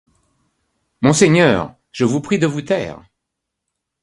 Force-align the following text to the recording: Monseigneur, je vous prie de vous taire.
Monseigneur, 1.01 1.75
je 1.91 2.05
vous 2.05 2.21
prie 2.21 2.39
de 2.39 2.47
vous 2.47 2.63
taire. 2.63 3.03